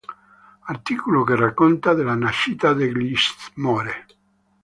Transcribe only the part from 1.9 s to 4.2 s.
della nascita degli "s'more"